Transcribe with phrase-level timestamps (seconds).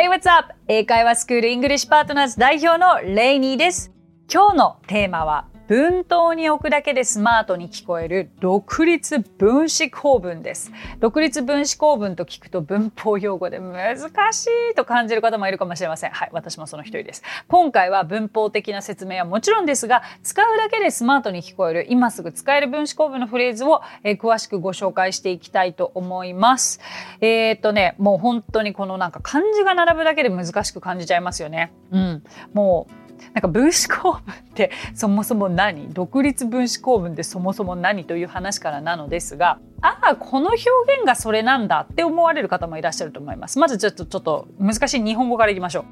[0.00, 0.54] Hey, what's up?
[0.68, 3.90] 英会話スクール English Partners 代表のレイニーです。
[4.32, 10.72] 今日のテーマは文頭に置くだけでスマートに聞こえる独立分詞構文です。
[10.98, 13.98] 独立分詞構文と聞くと文法用語で難
[14.32, 16.10] しいと感じる方もいるかもしれません。
[16.10, 17.22] はい、私もその一人です。
[17.48, 26.80] 今回は文法的な説明はもちろんですが、使うだけでスマートに聞こえる今すぐ使える分詞構文のフレーズを、えー、詳しくご紹介していきたいと思います。
[27.20, 31.74] えー、っとね、もう本当にこのなんか漢字が並ぶだけで難しく感じちゃいますよね。
[31.90, 32.24] うん。
[32.54, 34.20] もうなんか分子構文っ
[34.54, 35.92] てそもそも何？
[35.92, 40.62] 独立分子構文ってそもそも何という話からなのですがああこの表
[40.98, 43.58] 現がそれなんだって思われる方もいらっしゃると思います。
[43.58, 45.84] まずちょっとちょっと難しい日本語からいきましょう。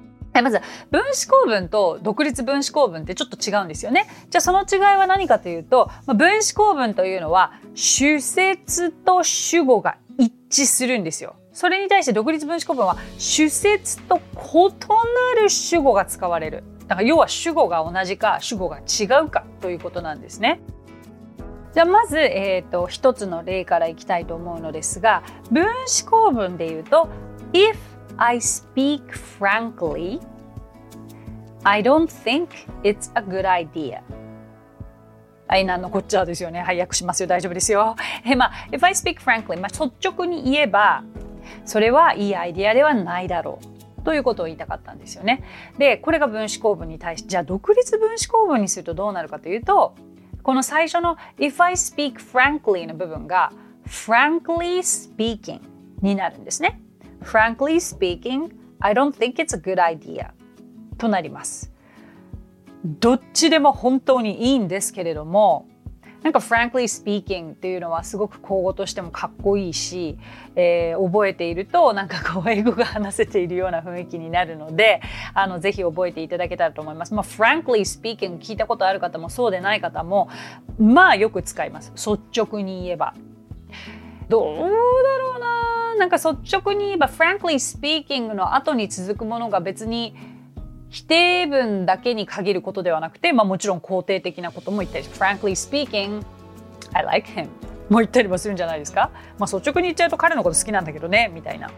[0.42, 4.06] まず分子構文と独立分子構文ってちょっと違うんですよね。
[4.28, 11.36] じゃあその違いは何かというと分子構文というのは主節と主語が一致するんですよ。
[11.54, 14.38] それに対して独立分子構文は主節と異
[15.38, 16.64] なる主語が使われる。
[16.88, 20.60] だから要は主語が同じか主語が違うかということなんですね。
[21.72, 27.10] じゃあまず、えーと、一つの例からいきたいと思うのですが分子構文で言うと
[27.52, 27.76] 「If
[28.16, 29.02] I speak
[29.38, 30.20] frankly
[31.62, 32.48] I don't think
[32.82, 34.00] it's a good idea」
[35.48, 36.60] はい、なんのこっちゃですよね。
[36.60, 37.28] はい、訳しますよ。
[37.28, 37.94] 大丈夫ですよ。
[38.24, 41.04] えまあ、if I speak frankly、まあ、率直に言えば、
[41.64, 43.75] それはいいアイディアではないだろう。
[44.06, 45.42] ということを言いたかったんですよね。
[45.78, 49.96] でこれが分子構文に対してじゃあ独立分子構文にするとどうなるかというと
[50.44, 53.52] この最初の If I speak frankly の部分が
[53.84, 55.60] frankly speaking
[56.02, 56.80] になるんですね。
[57.24, 60.30] frankly speaking I don't think it's a good idea
[60.98, 61.72] となります。
[62.84, 65.66] どっちでも本当にいいんですけれども
[66.26, 70.18] なんか frankly speaking っていうのはすごく口語としてもかっこいいし、
[70.56, 75.00] えー、覚えているとなんかこう英語が話せているような雰囲気になるので
[75.34, 77.14] あのぜひ覚えていただけたらと思います。
[77.14, 80.28] まあ、frankly speaking 聞いたことある方もそうでない方も
[80.80, 83.14] まあよく使います率直に言えば。
[84.28, 90.16] どうだろうななんか率直に言えば frankly speaking の後に続くものが別に
[90.90, 96.24] 否定文だけに限ることではなくて、まあ、もちろん肯定的なことも言ったり Frankly speaking,
[96.92, 97.48] I like him
[97.88, 101.70] も言ったりもするんじゃないですか、まあ、率直に言っちゃうと彼のこと好きなんだけどねみたいな。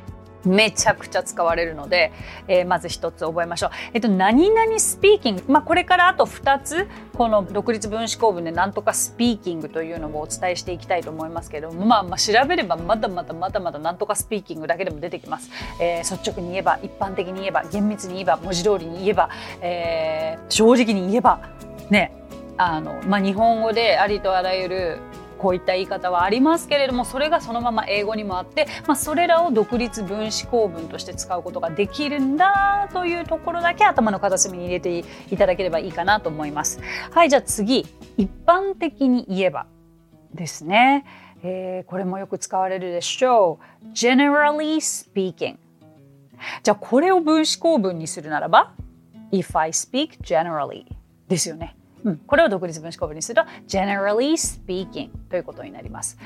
[0.44, 2.12] めちゃくちゃ使われるので、
[2.46, 3.70] えー、まず一つ覚えましょう。
[3.94, 5.44] えっと、何々スピーキング。
[5.48, 15.50] まあ、これからあと二つ、この独立分子構文でなんとかスピーキングというのをお伝えしていきたいと思いますけども、まあ、まあ、調べればまだまだまだまだなんとかスピーキングだけでも出てきます。
[15.80, 21.40] えー、率直に言えば、一般的に言えば、厳密に言えば、文字通りに言えば、えー、正直に言えば、
[21.90, 22.12] ね、
[22.56, 24.98] あの、まあ、日本語でありとあらゆる
[25.38, 36.80] こういった言い方はありますけれどもそれがそのまま英語にもあって、まあ、それらを独立分子構文として使うことができるんだというところだけ頭の片隅に入れていただければいいかなと思います。
[37.12, 39.66] はいじゃあ次一般的に言えば
[40.34, 41.04] ですね、
[41.42, 43.92] えー、これもよく使われるでしょう。
[43.92, 45.56] generally speaking
[46.62, 48.72] じゃあこれを分子構文にするならば
[49.32, 50.86] if I speak generally
[51.28, 51.77] ですよね。
[52.04, 56.18] うん、これを独立分子構文にすると generally speaking ということになります。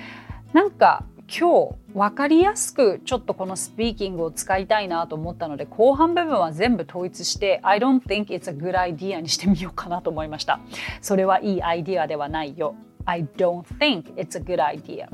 [0.52, 10.60] なんか今日分かりやすくちょっとこのスピーキングを使いたいなと思ったので後半部分は全部統一して I don't think it's a good idea にしてみようかなと思いました。
[11.00, 12.74] それはいいアイディアではないよ。
[13.06, 15.08] I don't think it's a good idea.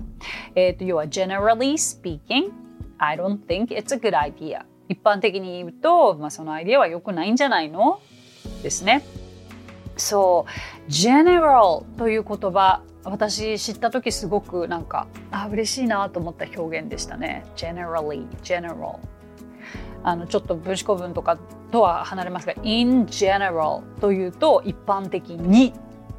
[0.54, 2.50] えっ、と要は generally speaking
[2.98, 4.64] I don't think it's a good idea.
[4.88, 8.00] 一般的に言うと、まあ、そのアイディアは良くないんじゃないの？
[8.62, 9.02] ですね。
[9.98, 10.90] そう。
[10.90, 17.44] general という言葉私知った時すごくなんかあ嬉しいなと思った表現でしたね。
[17.56, 18.98] generally general
[20.02, 21.38] あのちょっと分子構文とか
[21.70, 25.74] とは離れますが in general というと一般的に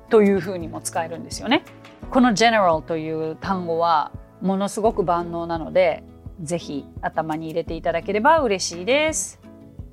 [0.10, 1.64] というふうにも使えるんですよね。
[2.12, 6.04] この general という単語はものすごく万能なので
[6.42, 9.40] ぜひ頭に入れていただければ嬉しいです。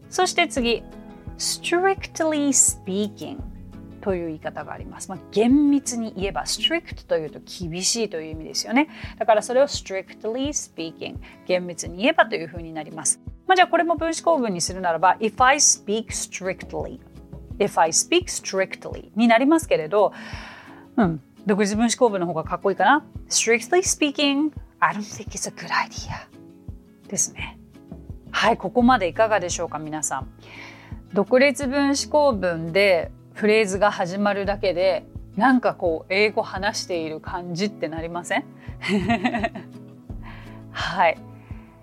[0.09, 0.83] そして次。
[1.39, 3.39] strictly speaking
[4.07, 5.09] という言い方があります。
[5.09, 8.89] まあ、厳密に言えば strict というと厳しいという意味ですよね。
[9.19, 13.21] だからそれを strictly speaking 厳密に言えばというふうになります。
[13.49, 17.01] まあ、じゃあこれも分子構文にするならば if I speak strictly
[17.59, 20.13] if I speak strictly になりますけれど、
[20.97, 23.05] うん、独自分子構文の方がかっこいいかな。
[23.29, 26.29] strictly speaking I don't think it's a good idea
[27.09, 27.59] ですね。
[28.31, 30.29] はい、ここまでいかがでしょうか皆さん。
[31.13, 35.05] 独立分子構文でフレーズが始まるだけで
[35.37, 38.45] なんかこう英語話している感じってなりません？
[40.73, 41.19] はい。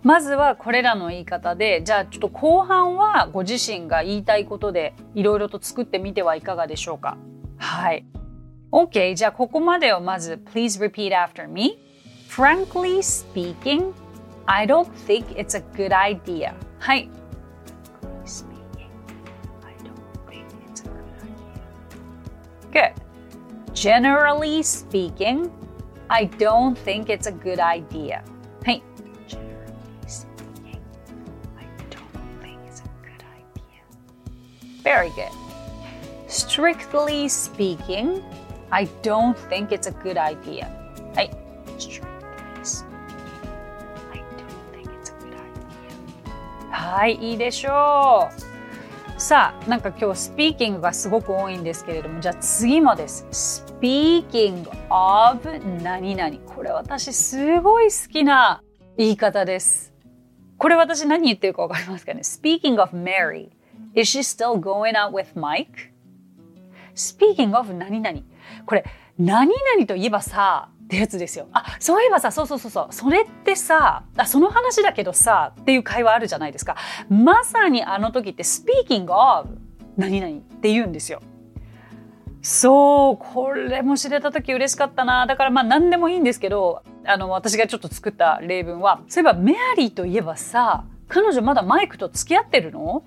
[0.01, 7.17] まずはこれらの言い方でじゃあちょっと後半はご自身が言いたいことでいろいろと作ってみてはいかがでしょうか？
[7.57, 8.05] はい。
[8.71, 11.77] OK じゃあここまでをまず Please repeat after me.
[12.29, 13.94] Frankly speaking
[14.45, 16.53] I don't think it's a good idea.
[16.79, 17.09] はい。
[22.73, 22.93] Good.
[23.75, 25.50] Generally speaking,
[26.11, 28.23] I don't think it's a good idea.
[28.64, 28.82] はい。
[34.85, 35.29] Very good.
[36.29, 38.23] Strictly speaking,
[38.70, 40.67] I don't think it's a good idea.
[41.14, 41.31] はい。
[41.79, 42.02] Strictly
[42.64, 42.88] speaking,
[44.12, 46.70] I don't think it's a good idea.
[46.70, 48.42] はい、いいでしょう。
[49.24, 53.25] さあ、なんか今日スピーキングがすごく多いんですけれども、じゃあ次もです。
[53.80, 56.38] Speaking of 何々。
[56.40, 58.62] これ私すごい好きな
[58.98, 59.94] 言い方です。
[60.58, 63.52] これ私何言ってるかわかりますかね ?Speaking of Mary。
[63.96, 65.68] Is she still going out with Mike?
[66.94, 68.20] Speaking of 何々。
[68.66, 68.84] これ、
[69.18, 71.47] 何々といえばさ、ってやつですよ。
[71.53, 72.88] あ、そういえばさ、そうそうそうそう。
[72.94, 76.75] それってさ、あその話だけどさ、っていう会話あるじゃないですか。
[77.09, 79.57] まさにあの時って Speaking of
[79.97, 81.21] 何々って言うんですよ。
[82.41, 85.25] そう、これも知れた時嬉しかったな。
[85.25, 93.03] だからまあ何でもいいんですけど、あの私がちょっと作った例文は、そういえばメアリーといえばさ、彼女まだマイクと付き合ってるの？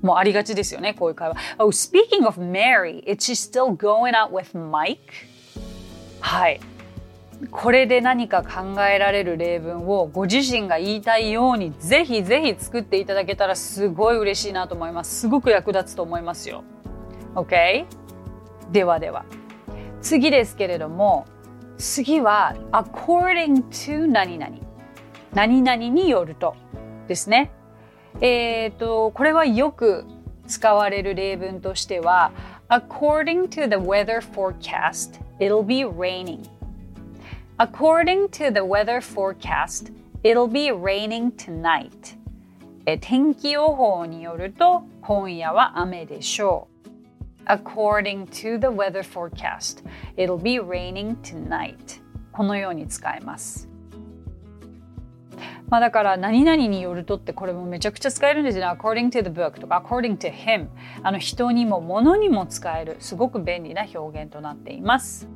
[0.00, 1.36] もうありがちですよね、こういう会話。
[1.58, 4.98] Oh, speaking of Mary, is she still going out with Mike?
[6.20, 6.60] はい。
[7.50, 15.20] これで何か考えられる例文をご自身が言いたいようにぜひぜひ作っていただけたらすごい嬉しいなと思います。
[15.20, 16.64] すごく役立つと思いますよ。
[17.34, 17.86] OK?
[18.72, 19.24] ではでは。
[20.02, 21.26] 次ですけれども、
[21.76, 24.56] 次は according to 何々。
[25.32, 26.56] 何々によると
[27.06, 27.52] ですね。
[28.20, 30.04] えっ、ー、と、これはよく
[30.48, 32.32] 使われる例文としては、
[32.68, 36.57] According to the weather forecast, it'll be raining.
[37.60, 39.90] According to the weather forecast,
[40.22, 42.16] it'll be raining tonight.
[43.00, 47.48] 天気予報によると今夜は雨でしょう。
[47.50, 49.84] According to the weather forecast,
[50.16, 52.00] it'll be raining tonight.
[52.30, 53.68] このように使えます。
[55.68, 58.80] まあだから何々によるとってこれもめちゃくちゃ使えるんですよね。
[58.80, 60.68] according to the book とか according to him
[61.02, 65.26] あの人にも物にも使えるすごく便利な表現となっています。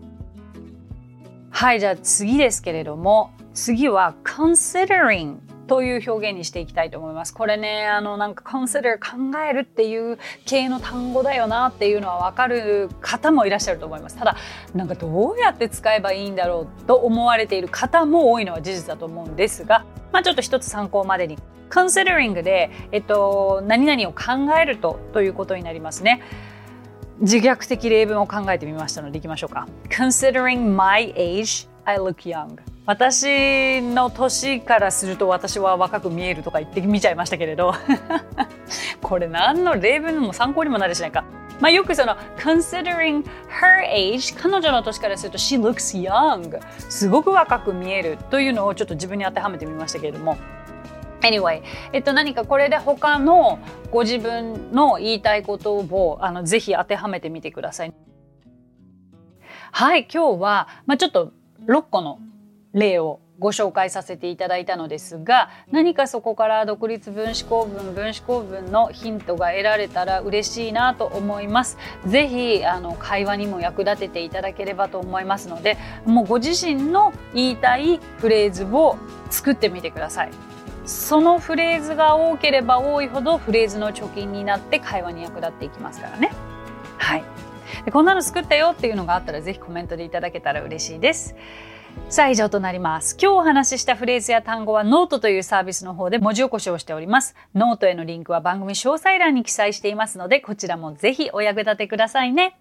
[1.54, 5.36] はいじゃあ次ですけれども次は considering
[5.68, 7.32] という表現にしていきたいと思います。
[7.32, 14.16] これね、あのなんか consider 考えるっていう系の単語だよなっていうのはわかる方もいらっしゃると思います。
[14.16, 14.36] ただ、
[14.74, 21.38] なんかどうやって使えばいいんだろうと思われている方も多いのは事実だと思うんですが、まあちょっと一つ参考までに
[21.70, 26.22] considering で、えっと、何々を考えるとということになりますね。
[27.22, 29.68] 自虐的例文を考えてみましたのでいきましょうか。
[29.88, 32.58] Considering my age, I look young.
[32.84, 37.74] 私の年からすると私は若く見えるとか言ってみちゃいましたけれど
[39.00, 41.22] これ何の例文も参考にもなるしないか。
[41.60, 46.58] まあ、よくその considering her age 彼女の年からすると she looks young
[46.88, 50.36] すごく若く見えるというのをちょっと自分に当てはめてみましたけれども
[51.22, 53.58] Anyway、えっと、何かこれで他の
[53.90, 57.94] ご自分の言いたいことをあのぜひ当てはめてみてください。
[59.70, 61.32] はい、今日は、まあ、ちょっと
[61.66, 62.18] 6個の
[62.74, 71.76] 例をご紹介させていただいたのですが何かそこから独立分子構文分子構文のヒントが得られたら嬉しいなと思います。
[72.06, 78.96] ぜひあの会話にも役立てていただければと思いますのでもうご自身の言いたいフレーズを
[79.30, 80.51] 作ってみてください。
[80.84, 86.32] そのフレーズが多ければ多いほどフレーズの貯金になって会話に役立っていきますからね。
[86.98, 87.24] はい。
[87.84, 91.34] でこんなの作ったよっていうのがあったらぜひコメントでいただけたら嬉しいです。
[92.08, 93.16] さあ以上となります。
[93.20, 97.34] 今日お話ししたフレーズや単語はノートというサービスの方で文字起こしをしております。
[97.54, 102.58] ノートへのリンクは番組詳細欄に記載していますので、こちらもぜひお役立てくださいね。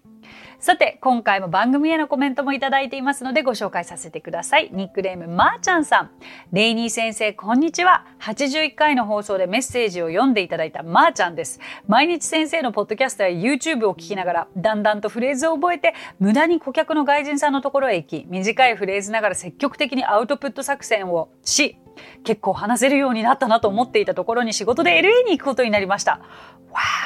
[0.58, 4.70] さて、今回も番組へのコメントもいただいていますのでご紹介させてください。
[4.72, 6.10] ニックネームまーちゃんさん。
[6.52, 8.06] レイニー先生、こんにちは。
[8.20, 11.58] 81回の放送でメッセージを読んでいただいたまーちゃんです。
[11.88, 21.76] 毎日先生のポッドキャストや YouTube を聞きながら、だんだんとフレーズを覚えて、無駄に顧客の外人さんのところへ行き、短いフレーズながら積極的にアウトプット作戦をし、
[22.24, 26.12] 結構話せるようになったなと思っていたところに仕事で LA に行くことになりました。
[26.72, 27.01] わー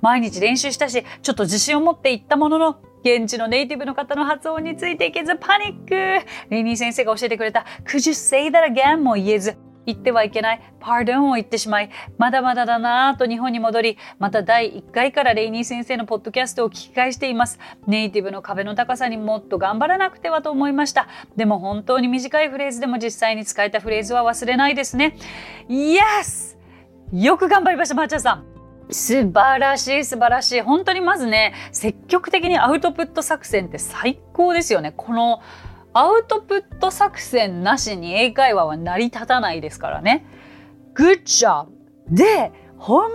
[0.00, 8.98] 毎日練習したし、ちょっと自信を持って行ったものの、現地のネイティブの方の発音についていけずパニックレニー先生が教えてくれた Could you say that again?
[8.98, 17.58] も言えず言ってはいけない pardon を言ってしまい、まだまだだなぁと日本に戻り、また第1回からレイニー先生のポッドキャストを聞き返しています。
[17.86, 21.08] ネイティブの壁の高さにもっと頑張らなくてはと思いました。
[21.36, 25.16] でも本当に短いフレーズでも実際に使えたフレーズは忘れないですね。
[25.68, 26.56] Yes!
[27.12, 28.49] よく頑張りました、マーチャーさん。
[28.90, 30.60] 素晴らしい素晴らしい。
[30.60, 34.92] 本当にまずね積極的にアウトプット作戦って最高ですよね。
[34.96, 35.40] この
[35.92, 40.24] アウトプット作戦なしに英会話は成り立たないですからね。
[40.94, 41.66] Good job!
[42.08, 43.10] で本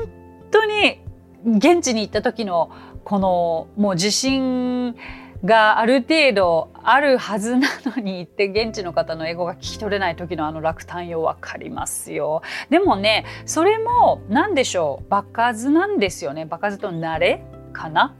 [0.52, 1.02] 当に
[1.46, 2.72] 現地に行った時の
[3.04, 4.96] このもう自信
[5.44, 12.42] がある程度あるはずなのに行って現地の方の英語が聞き取れない時のあの落胆よ分かりますよ。
[12.70, 15.10] でもねそれも何でしょう？
[15.10, 16.46] 場数なんですよね？
[16.46, 18.16] 場数と慣れかな？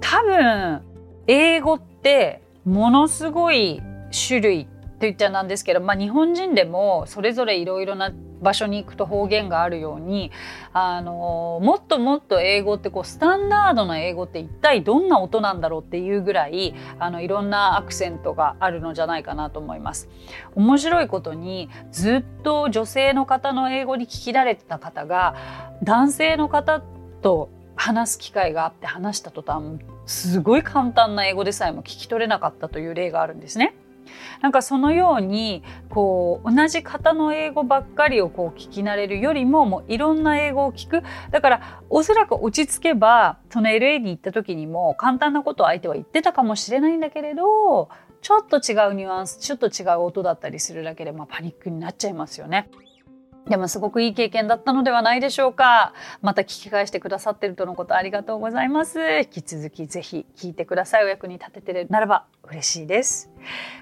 [0.00, 0.82] 多分
[1.26, 3.82] 英語ってものすごい
[4.26, 10.30] 種類って言っちゃなんですけど、まあ、日本人でもそれぞれいろいろな場所に行くと方言があるように
[10.72, 20.08] あのもっともっと英語ってこうスタンダードな英語って一体どんな音なんだろうっていうぐらいあのいろんなアクセントがあるのじゃないかなと思います。
[20.54, 25.34] 面白いことにずっと女性の方の英語に聞きられてた方が
[25.82, 26.82] 男性の方
[27.22, 33.74] と話す機会があって話した途端すごい簡単な英語でさえも聞き取れなかったという例があるんですね。
[34.42, 47.88] なんかそのようにこう同じ型の英語ばっかりをこう聞き慣れるよりももういろんな英語を聞くだからおそらく落ち着けばその LA に行った時にも簡単なことを相手は言ってたかもしれないんだけれど
[48.24, 52.70] ちょっと違うニュアンスちょっと違う音だったりするだけで、まあ、パニックになっちゃいますよね。
[53.48, 55.92] でもすごくいい経験だったのではないでしょうか。
[56.22, 59.00] また聞き返してくださってるとのことありがとうございます。
[59.18, 61.04] 引き続きぜひ聞いてください。
[61.04, 63.30] お役に立ててるならば嬉しいです。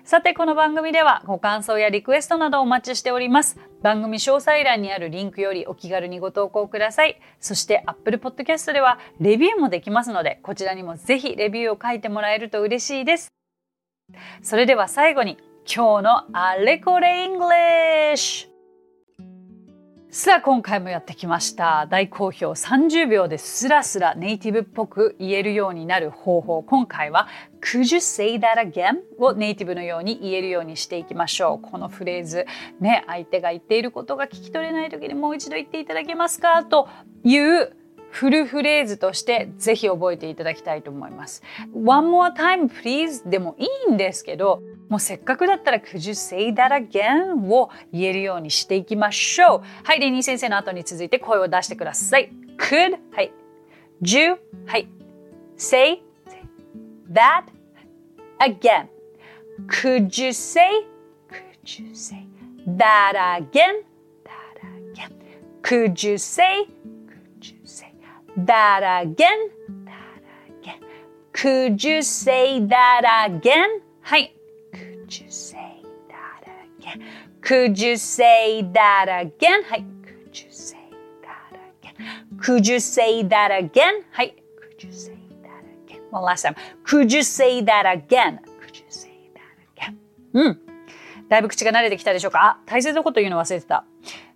[0.05, 3.57] さて、この番組ではご感想やリクエストなどお待ちしております。
[3.83, 7.21] 番組詳細欄にあるリンクよりお気軽にご投稿ください。
[7.39, 13.29] そして Apple Podcast ではレビューもできますので、こちらにもぜひレビューを書いてもらえると嬉しいです。
[14.43, 15.39] それでは最後に
[15.73, 18.52] 今日のあれこれ English!
[20.15, 21.87] さあ今回もやってきました。
[21.87, 26.63] 大好評30秒でスラスラネイティブっぽく言えるようになる方法。
[26.63, 27.29] 今回は
[27.63, 28.99] Could you say that again?
[29.17, 31.67] をネイティブのように言えるようにしていきましょう。
[31.67, 32.45] このフレーズ
[32.79, 36.63] ね相手が言っていることが聞き取れない時にもう一度言っていただけますか？
[36.65, 36.91] と
[37.25, 37.75] いう
[38.11, 41.43] フルフレーズとしてぜひ覚えていただきたいと思います。
[41.73, 43.27] One more time please.
[43.27, 44.63] でもいいんですけど、
[44.93, 47.49] もうせっかくだったら Could you say that again?
[47.49, 49.63] を言えるようにしていきましょう。
[49.85, 52.31] はい、レニー先生の後に続いて声を出してください。
[52.59, 53.33] Could はい。
[54.03, 54.87] Do はい。
[55.57, 56.03] Say
[57.11, 57.45] that
[58.39, 58.89] again.
[59.67, 60.61] Could you say
[61.31, 62.27] Could you say
[62.67, 63.85] that again?
[64.27, 64.61] That
[64.93, 65.11] again.
[65.63, 66.69] Could you say
[68.37, 69.17] that again?
[69.87, 70.21] That
[70.61, 70.81] again.
[71.33, 73.81] Could you say that again?
[74.03, 74.37] はい。
[75.13, 76.49] Could you say that
[76.81, 77.03] again?
[77.43, 79.63] Could you say that again?
[79.63, 79.85] はい。
[80.07, 80.79] Could you say
[81.21, 82.41] that again?
[82.41, 84.05] Could you say that again?
[84.11, 84.35] はい。
[84.81, 86.01] Could you say that again?
[86.11, 86.57] One last time.
[86.87, 88.39] Could you say that again?
[88.63, 89.97] Could you say that again?
[90.33, 90.59] うん。
[91.29, 93.85] だいぶ口が慣れてきたでしょうかあ、大切なこと言うの忘れてた。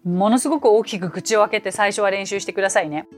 [0.04, 3.08] ものすごく大きく口を開けて最初は練習してくださいね。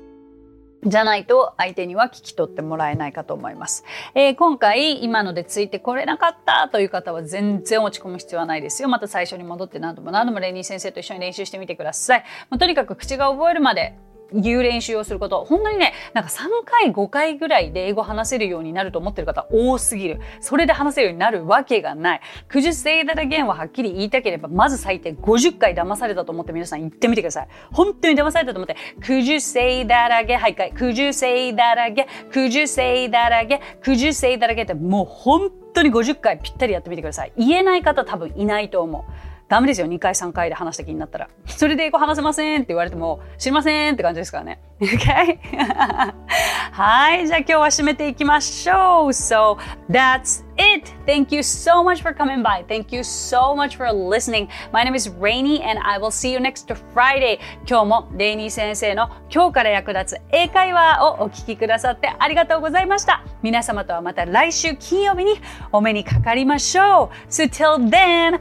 [0.84, 3.84] じゃないと相手には聞き取ってもらえないかと思います。
[4.14, 8.88] えー、今回今のでついてこれなかったという方は全然落ち込む必要はないですよ。
[8.88, 12.24] また最初に戻って何度も何度もレニー先生と一緒に練習してみてください。
[12.50, 13.98] まあ、とにかく口が覚えるまで
[14.32, 15.44] 言う練習をすること。
[15.44, 20.20] 本当にねなんか3回5回ぐらいで英語話せるようになると思ってる方多すぎる。
[20.40, 22.20] それで話せるようになるわけがない。
[22.48, 27.48] Could you say that again ははっきり言いたければまず最低50回騙されたと思って皆さん言ってみてください。
[27.72, 28.76] 本当に騙されたと思って。
[29.00, 34.04] Could you say that again はい回、Could you say that again Could you say that again Could
[34.04, 37.32] you say that again ってもう本当に50回ぴったりやってみてください。
[37.36, 39.27] 言えない方多分いないと思う。
[39.48, 39.86] ダメですよ。
[39.86, 41.28] 2回3回で話した気になったら。
[41.46, 44.60] それで英語話せませんって言われても知りませんって感じですからね。
[44.80, 45.38] OK
[46.70, 47.26] はい。
[47.26, 49.08] じゃあ今日は締めていきましょう。
[49.08, 49.56] So
[49.90, 50.92] that's it.
[51.06, 52.64] Thank you so much for coming by.
[52.66, 54.48] Thank you so much for listening.
[54.70, 57.38] My name is Rainy and I will see you next Friday.
[57.66, 63.24] 今日もレイニー先生の今日から役立つ英会話をお聞きくださってありがとうございました。
[63.42, 65.40] 皆様とはまた来週金曜日に
[65.72, 67.28] お目にかかりましょう。
[67.28, 68.40] So till then